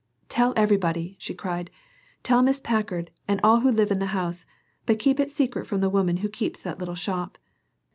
"Tell 0.29 0.51
everybody," 0.57 1.15
she 1.19 1.35
cried; 1.35 1.69
"tell 2.23 2.41
Mrs. 2.41 2.63
Packard 2.63 3.11
and 3.27 3.39
all 3.43 3.59
who 3.59 3.69
live 3.69 3.91
in 3.91 3.99
the 3.99 4.07
house; 4.17 4.47
but 4.87 4.97
keep 4.97 5.19
it 5.19 5.29
secret 5.29 5.67
from 5.67 5.79
the 5.81 5.91
woman 5.91 6.17
who 6.25 6.27
keeps 6.27 6.59
that 6.63 6.79
little 6.79 6.95
shop. 6.95 7.37